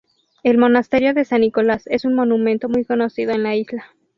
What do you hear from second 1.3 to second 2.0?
Nicolás